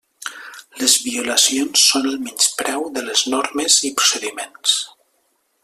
Les 0.83 0.95
violacions 1.07 1.83
són 1.91 2.07
el 2.13 2.17
menyspreu 2.29 2.89
de 2.97 3.05
les 3.11 3.23
normes 3.35 3.77
i 3.91 3.93
procediments. 4.01 4.77